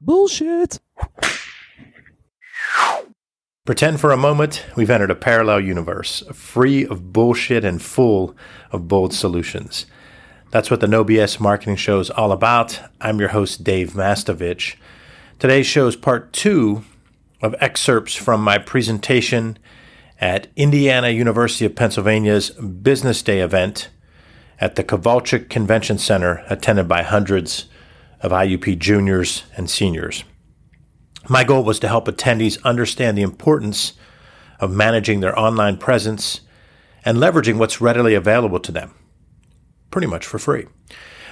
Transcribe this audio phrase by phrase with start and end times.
[0.00, 0.78] Bullshit.
[3.64, 8.36] Pretend for a moment we've entered a parallel universe, free of bullshit and full
[8.70, 9.86] of bold solutions.
[10.50, 12.78] That's what the No BS Marketing Show is all about.
[13.00, 14.76] I'm your host, Dave Mastovich.
[15.38, 16.84] Today's show is part two
[17.42, 19.58] of excerpts from my presentation
[20.20, 23.88] at Indiana University of Pennsylvania's Business Day event
[24.60, 27.66] at the Kovalchik Convention Center, attended by hundreds
[28.20, 30.24] of IUP juniors and seniors.
[31.28, 33.94] My goal was to help attendees understand the importance
[34.60, 36.40] of managing their online presence
[37.04, 38.94] and leveraging what's readily available to them,
[39.90, 40.66] pretty much for free.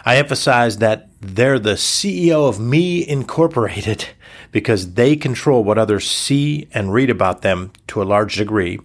[0.06, 4.06] I emphasized that they're the CEO of Me Incorporated
[4.52, 8.78] because they control what others see and read about them to a large degree,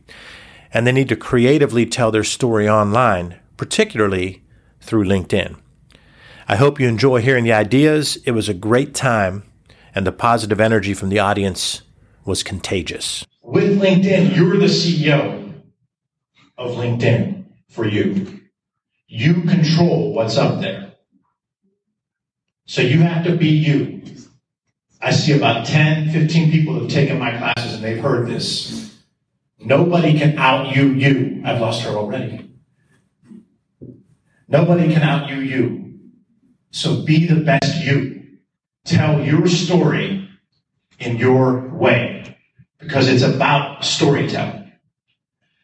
[0.74, 4.44] and they need to creatively tell their story online, particularly
[4.80, 5.58] through LinkedIn.
[6.52, 8.18] I hope you enjoy hearing the ideas.
[8.26, 9.44] It was a great time,
[9.94, 11.84] and the positive energy from the audience
[12.26, 13.24] was contagious.
[13.44, 15.54] With LinkedIn, you're the CEO
[16.58, 18.40] of LinkedIn for you.
[19.06, 20.94] You control what's up there.
[22.66, 24.02] So you have to be you.
[25.00, 28.98] I see about 10, 15 people have taken my classes and they've heard this.
[29.60, 31.44] Nobody can out you you.
[31.46, 32.50] I've lost her already.
[34.48, 35.89] Nobody can out you you.
[36.72, 38.40] So be the best you.
[38.86, 40.30] Tell your story
[41.00, 42.38] in your way
[42.80, 44.72] because it's about storytelling.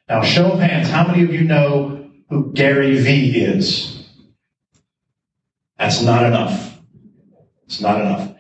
[0.07, 4.07] Now, show of hands, how many of you know who Gary Vee is?
[5.77, 6.79] That's not enough.
[7.65, 8.35] It's not enough.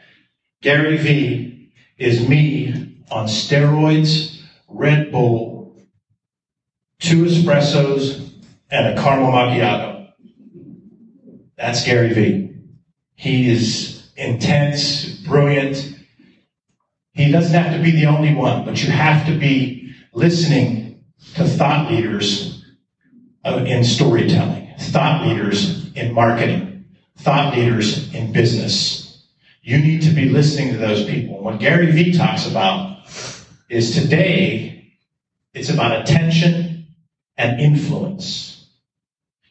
[0.61, 5.77] Gary Vee is me on steroids, Red Bull,
[6.99, 8.29] two espressos,
[8.69, 10.11] and a caramel macchiato.
[11.57, 12.44] That's Gary Vee.
[13.15, 15.95] He is intense, brilliant.
[17.13, 21.03] He doesn't have to be the only one, but you have to be listening
[21.35, 22.63] to thought leaders
[23.43, 26.85] uh, in storytelling, thought leaders in marketing,
[27.17, 29.23] thought leaders in business.
[29.61, 31.41] You need to be listening to those people.
[31.41, 33.07] What Gary Vee talks about
[33.69, 34.93] is today,
[35.53, 36.87] it's about attention
[37.37, 38.67] and influence.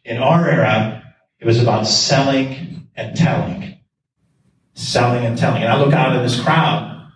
[0.04, 1.03] In our era,
[1.44, 3.78] it was about selling and telling.
[4.72, 5.62] Selling and telling.
[5.62, 7.12] And I look out at this crowd.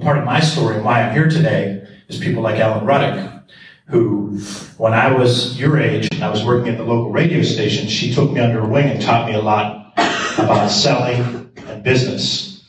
[0.00, 3.44] Part of my story and why I'm here today is people like Ellen Ruddick,
[3.88, 4.38] who,
[4.78, 8.14] when I was your age and I was working at the local radio station, she
[8.14, 9.92] took me under her wing and taught me a lot
[10.38, 12.64] about selling and business.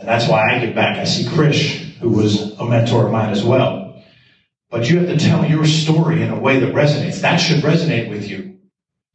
[0.00, 0.98] And that's why I give back.
[0.98, 4.02] I see Krish, who was a mentor of mine as well.
[4.68, 7.20] But you have to tell your story in a way that resonates.
[7.20, 8.57] That should resonate with you.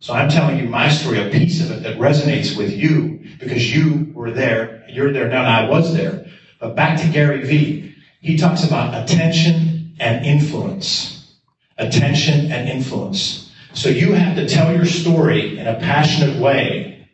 [0.04, 3.74] So I'm telling you my story, a piece of it that resonates with you because
[3.74, 4.84] you were there.
[4.90, 6.26] You're there now, and I was there.
[6.60, 7.96] But back to Gary Vee.
[8.20, 11.38] He talks about attention and influence.
[11.78, 13.50] Attention and influence.
[13.72, 17.08] So you have to tell your story in a passionate way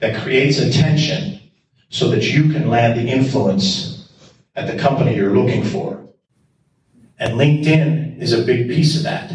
[0.00, 1.40] that creates attention
[1.88, 4.12] so that you can land the influence
[4.54, 6.10] at the company you're looking for.
[7.18, 9.32] And LinkedIn is a big piece of that.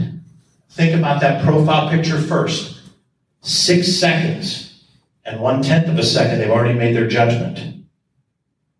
[0.69, 2.79] Think about that profile picture first
[3.42, 4.84] six seconds
[5.26, 7.86] and one tenth of a second, they've already made their judgment.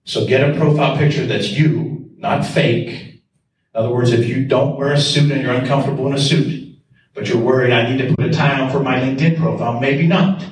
[0.04, 2.90] So get a profile picture that's you, not fake.
[2.90, 3.22] In
[3.76, 6.76] other words, if you don't wear a suit and you're uncomfortable in a suit,
[7.14, 10.08] but you're worried, I need to put a tie on for my LinkedIn profile, maybe
[10.08, 10.44] not.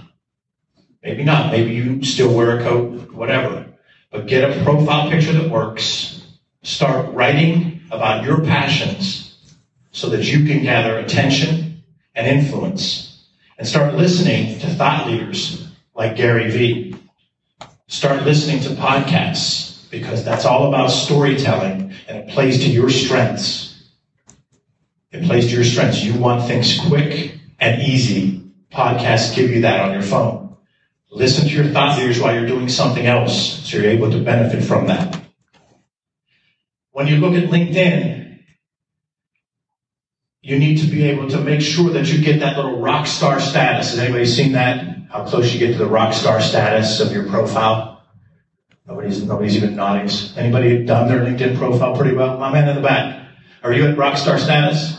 [1.02, 1.52] Maybe not.
[1.52, 3.66] Maybe you still wear a coat, whatever.
[4.12, 6.22] But get a profile picture that works.
[6.64, 9.56] Start writing about your passions
[9.92, 13.07] so that you can gather attention and influence
[13.58, 16.96] and start listening to thought leaders like Gary Vee.
[17.88, 23.90] Start listening to podcasts because that's all about storytelling and it plays to your strengths.
[25.12, 26.04] It plays to your strengths.
[26.04, 28.44] You want things quick and easy.
[28.72, 30.58] Podcasts give you that on your phone.
[31.10, 34.64] Listen to your thought leaders while you're doing something else so you're able to benefit
[34.64, 35.20] from that.
[36.92, 38.27] When you look at LinkedIn,
[40.42, 43.40] you need to be able to make sure that you get that little rock star
[43.40, 43.92] status.
[43.92, 44.98] Has anybody seen that?
[45.10, 48.04] How close you get to the rock star status of your profile?
[48.86, 50.10] Nobody's nobody's even nodding.
[50.38, 52.38] Anybody done their LinkedIn profile pretty well?
[52.38, 53.28] My man in the back.
[53.64, 54.98] Are you at rock star status?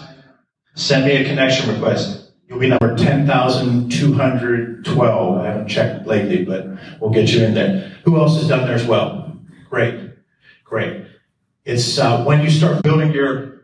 [0.74, 2.32] Send me a connection request.
[2.48, 5.38] You'll be number 10,212.
[5.38, 6.66] I haven't checked lately, but
[7.00, 7.96] we'll get you in there.
[8.04, 9.36] Who else has done there as well?
[9.68, 10.10] Great.
[10.64, 11.04] Great.
[11.64, 13.57] It's uh, when you start building your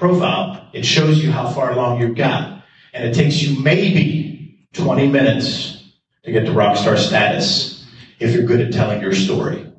[0.00, 2.64] profile, it shows you how far along you've got.
[2.92, 5.84] And it takes you maybe 20 minutes
[6.24, 7.86] to get to rock star status
[8.18, 9.70] if you're good at telling your story.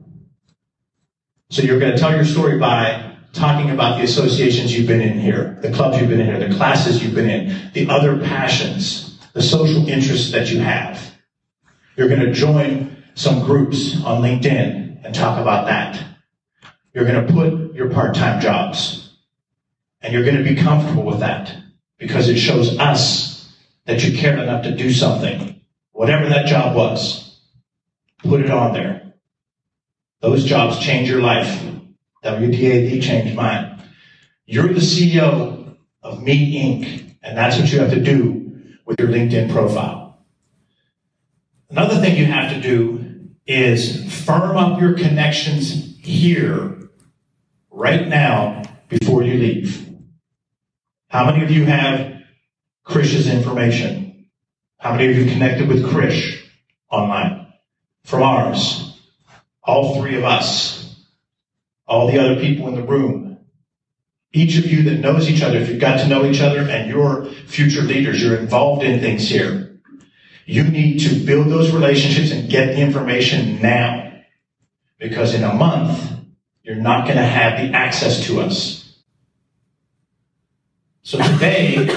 [1.49, 5.19] So you're going to tell your story by talking about the associations you've been in
[5.19, 9.19] here, the clubs you've been in here, the classes you've been in, the other passions,
[9.33, 11.13] the social interests that you have.
[11.97, 16.01] You're going to join some groups on LinkedIn and talk about that.
[16.93, 19.00] You're going to put your part-time jobs
[20.01, 21.55] and you're going to be comfortable with that
[21.97, 23.53] because it shows us
[23.85, 25.61] that you cared enough to do something,
[25.91, 27.39] whatever that job was.
[28.23, 29.13] Put it on there.
[30.21, 31.63] Those jobs change your life.
[32.23, 33.83] WDAD changed mine.
[34.45, 39.09] You're the CEO of Me Inc., and that's what you have to do with your
[39.09, 40.25] LinkedIn profile.
[41.69, 46.89] Another thing you have to do is firm up your connections here,
[47.69, 49.90] right now, before you leave.
[51.11, 52.23] How many of you have
[52.83, 54.29] Krish's information?
[54.77, 56.41] How many of you connected with Krish
[56.89, 57.53] online?
[58.05, 58.97] From ours.
[59.63, 60.81] All three of us
[61.91, 63.37] all the other people in the room,
[64.31, 66.89] each of you that knows each other, if you've got to know each other and
[66.89, 69.77] you're future leaders, you're involved in things here,
[70.45, 74.13] you need to build those relationships and get the information now.
[74.99, 76.13] Because in a month,
[76.63, 78.80] you're not going to have the access to us.
[81.03, 81.89] So today,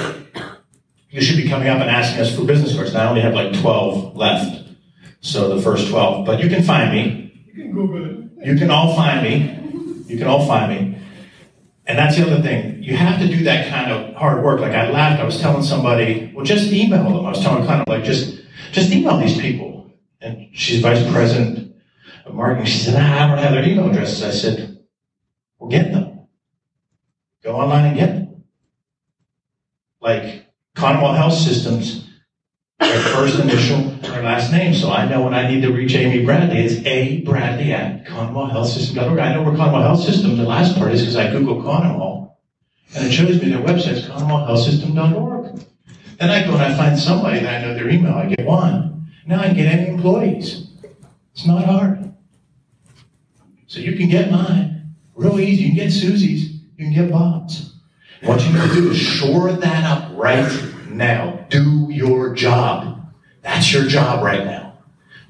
[1.11, 2.91] you should be coming up and asking us for business cards.
[2.91, 4.63] And I only have like 12 left.
[5.21, 6.25] So the first 12.
[6.25, 7.45] But you can find me.
[7.47, 8.47] You can Google it.
[8.47, 10.05] You can all find me.
[10.07, 10.99] You can all find me.
[11.87, 12.83] And that's the other thing.
[12.83, 14.61] You have to do that kind of hard work.
[14.61, 17.27] Like I laughed, I was telling somebody, well, just email them.
[17.27, 18.41] I was telling a client, like, just,
[18.73, 19.93] just email these people.
[20.21, 21.77] And she's vice president
[22.25, 22.65] of marketing.
[22.67, 24.23] She said, ah, I don't have their email addresses.
[24.23, 24.79] I said,
[25.59, 26.27] well, get them.
[27.43, 28.24] Go online and get them.
[30.05, 32.11] Like Commonwealth Health Systems,
[32.79, 33.79] their first initial
[34.13, 37.23] her last name, so I know when I need to reach Amy Bradley, it's A
[37.23, 39.19] Bradley at CommonwealthHealthSystem.org.
[39.19, 42.33] I know where Commonwealth Health System, the last part is because I Google Commonwealth,
[42.95, 45.65] and it shows me their website is CommonwealthHealthSystem.org.
[46.19, 49.11] Then I go and I find somebody that I know their email, I get one.
[49.27, 50.69] Now I can get any employees.
[51.33, 52.13] It's not hard.
[53.69, 55.63] So you can get mine real easy.
[55.63, 57.74] You can get Susie's, you can get Bob's.
[58.25, 60.51] What you to do is shore that up right
[60.89, 61.45] now.
[61.51, 63.13] Do your job.
[63.43, 64.79] That's your job right now.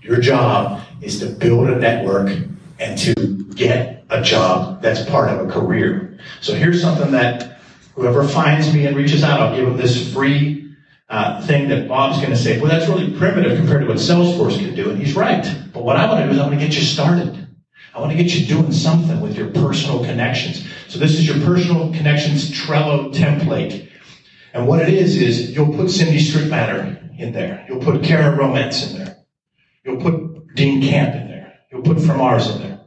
[0.00, 2.38] Your job is to build a network
[2.78, 3.14] and to
[3.56, 6.20] get a job that's part of a career.
[6.40, 7.58] So here's something that
[7.96, 10.72] whoever finds me and reaches out, I'll give them this free
[11.08, 12.60] uh, thing that Bob's going to say.
[12.60, 15.44] Well, that's really primitive compared to what Salesforce can do, and he's right.
[15.72, 17.43] But what I want to do is I want to get you started.
[17.94, 20.66] I want to get you doing something with your personal connections.
[20.88, 23.88] So this is your personal connections Trello template.
[24.52, 27.64] And what it is, is you'll put Cindy Strickmatter in there.
[27.68, 29.24] You'll put Kara Romance in there.
[29.84, 31.58] You'll put Dean Camp in there.
[31.70, 32.80] You'll put From in there.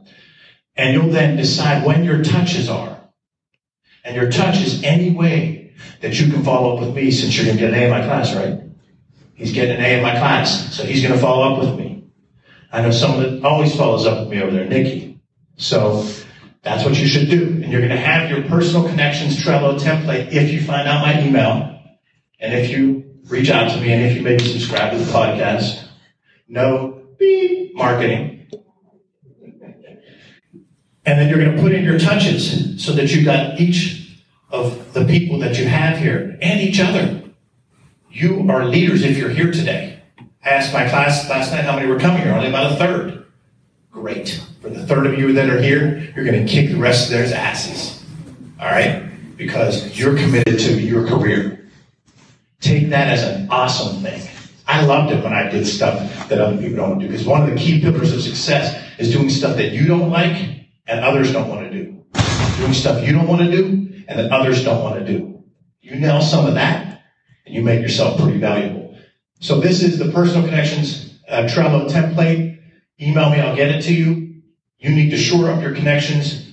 [0.76, 3.00] And you'll then decide when your touches are.
[4.04, 7.46] And your touch is any way that you can follow up with me since you're
[7.46, 8.60] going to get an A in my class, right?
[9.34, 11.87] He's getting an A in my class, so he's going to follow up with me.
[12.70, 15.20] I know someone that always follows up with me over there, Nikki.
[15.56, 16.06] So
[16.62, 17.44] that's what you should do.
[17.62, 21.26] And you're going to have your personal connections Trello template if you find out my
[21.26, 21.80] email
[22.40, 25.86] and if you reach out to me, and if you maybe subscribe to the podcast,
[26.48, 28.48] no beep marketing.
[31.04, 34.18] And then you're going to put in your touches so that you've got each
[34.50, 37.22] of the people that you have here and each other.
[38.10, 39.97] You are leaders if you're here today.
[40.48, 42.32] I asked my class last night how many were coming here.
[42.32, 43.26] Only about a third.
[43.90, 44.42] Great.
[44.62, 47.10] For the third of you that are here, you're going to kick the rest of
[47.10, 48.02] theirs asses.
[48.58, 49.04] All right?
[49.36, 51.58] Because you're committed to your career
[52.60, 54.20] take that as an awesome thing.
[54.66, 57.50] I loved it when I did stuff that other people don't do because one of
[57.50, 61.48] the key pillars of success is doing stuff that you don't like and others don't
[61.48, 62.04] want to do.
[62.58, 65.42] Doing stuff you don't want to do and that others don't want to do.
[65.80, 67.02] You nail some of that
[67.46, 68.77] and you make yourself pretty valuable.
[69.40, 72.60] So this is the personal connections uh, Trello template.
[73.00, 74.42] Email me, I'll get it to you.
[74.78, 76.52] You need to shore up your connections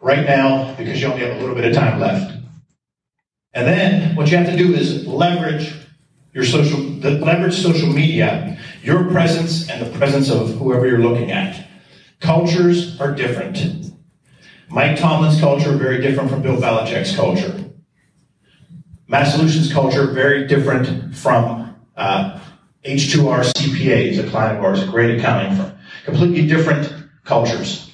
[0.00, 2.36] right now because you only have a little bit of time left.
[3.54, 5.74] And then what you have to do is leverage
[6.32, 11.66] your social, leverage social media, your presence and the presence of whoever you're looking at.
[12.20, 13.92] Cultures are different.
[14.68, 17.70] Mike Tomlin's culture very different from Bill Belichick's culture.
[19.08, 21.65] Mass Solutions culture very different from
[21.96, 22.40] uh,
[22.84, 25.72] H2R CPA is a client of ours, a great accounting firm.
[26.04, 26.92] Completely different
[27.24, 27.90] cultures.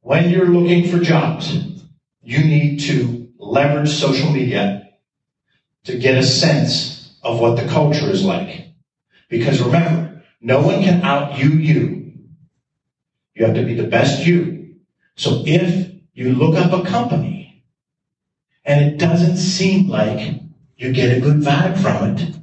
[0.00, 1.56] When you're looking for jobs,
[2.22, 4.90] you need to leverage social media
[5.84, 8.68] to get a sense of what the culture is like.
[9.28, 12.12] Because remember, no one can out you you.
[13.34, 14.56] You have to be the best you
[15.16, 17.64] So if you look up a company
[18.64, 20.40] and it doesn't seem like
[20.76, 22.36] you get a good vibe from it,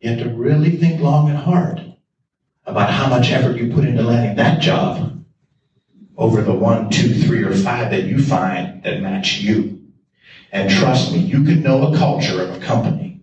[0.00, 1.94] you have to really think long and hard
[2.66, 5.24] about how much effort you put into landing that job
[6.16, 9.80] over the one, two, three, or five that you find that match you.
[10.52, 13.20] And trust me, you can know a culture of a company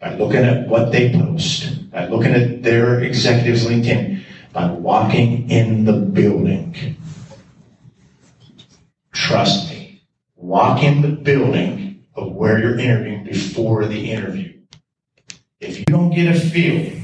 [0.00, 5.84] by looking at what they post, by looking at their executives' LinkedIn, by walking in
[5.84, 6.96] the building.
[9.12, 10.02] Trust me,
[10.36, 14.61] walk in the building of where you're interviewing before the interview.
[15.62, 17.00] If you don't get a feel,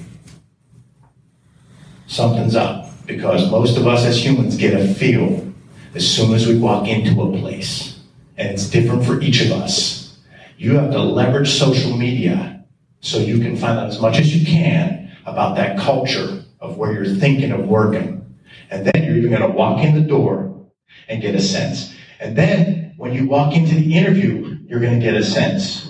[2.08, 5.54] something's up because most of us as humans get a feel
[5.94, 8.00] as soon as we walk into a place.
[8.36, 10.18] And it's different for each of us.
[10.56, 12.64] You have to leverage social media
[13.00, 16.92] so you can find out as much as you can about that culture of where
[16.92, 18.34] you're thinking of working.
[18.72, 20.66] And then you're even going to walk in the door
[21.08, 21.94] and get a sense.
[22.18, 25.87] And then when you walk into the interview, you're going to get a sense.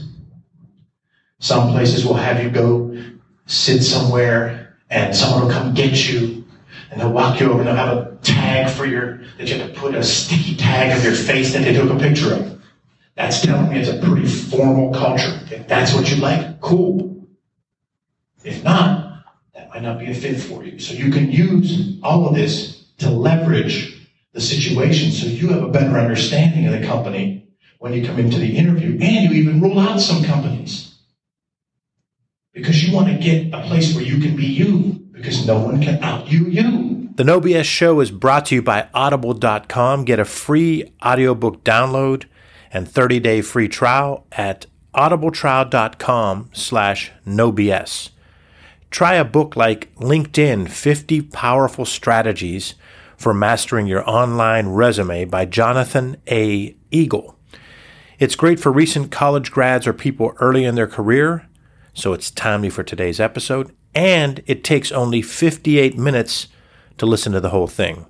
[1.40, 3.00] Some places will have you go
[3.46, 6.44] sit somewhere and someone will come get you
[6.90, 9.72] and they'll walk you over and they'll have a tag for your, that you have
[9.72, 12.60] to put a sticky tag of your face that they took a picture of.
[13.14, 15.40] That's telling me it's a pretty formal culture.
[15.50, 17.26] If that's what you like, cool.
[18.44, 20.78] If not, that might not be a fit for you.
[20.78, 25.68] So you can use all of this to leverage the situation so you have a
[25.68, 29.78] better understanding of the company when you come into the interview and you even rule
[29.78, 30.87] out some companies.
[32.58, 35.80] Because you want to get a place where you can be you because no one
[35.80, 37.08] can out you you.
[37.14, 40.04] The No BS Show is brought to you by Audible.com.
[40.04, 42.24] Get a free audiobook download
[42.72, 48.10] and 30-day free trial at audibletrial.com slash nobs.
[48.90, 52.74] Try a book like LinkedIn 50 Powerful Strategies
[53.16, 56.74] for Mastering Your Online Resume by Jonathan A.
[56.90, 57.36] Eagle.
[58.18, 61.47] It's great for recent college grads or people early in their career,
[61.98, 66.48] so it's timely for today's episode and it takes only 58 minutes
[66.98, 68.06] to listen to the whole thing.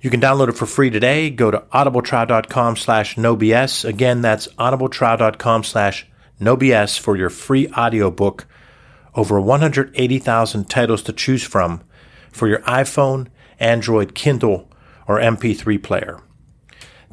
[0.00, 1.28] You can download it for free today.
[1.28, 3.84] Go to audibletrial.com slash nobs.
[3.84, 6.06] Again, that's audibletrial.com slash
[6.38, 8.46] nobs for your free audiobook.
[9.14, 11.82] Over 180,000 titles to choose from
[12.32, 13.26] for your iPhone,
[13.58, 14.70] Android, Kindle,
[15.06, 16.20] or MP3 player.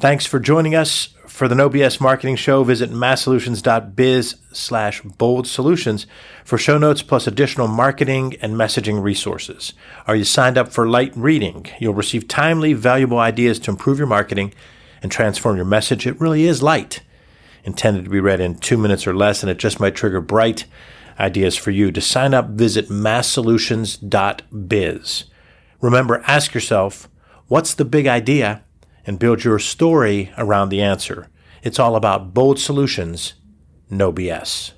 [0.00, 6.06] Thanks for joining us for the No BS Marketing Show, visit masssolutions.biz slash bold solutions
[6.44, 9.72] for show notes plus additional marketing and messaging resources.
[10.06, 11.66] Are you signed up for light reading?
[11.80, 14.54] You'll receive timely, valuable ideas to improve your marketing
[15.02, 16.06] and transform your message.
[16.06, 17.00] It really is light,
[17.64, 20.64] intended to be read in two minutes or less, and it just might trigger bright
[21.18, 21.90] ideas for you.
[21.90, 25.24] To sign up, visit masssolutions.biz.
[25.80, 27.08] Remember, ask yourself,
[27.48, 28.62] what's the big idea?
[29.08, 31.28] And build your story around the answer.
[31.62, 33.32] It's all about bold solutions,
[33.88, 34.72] no BS.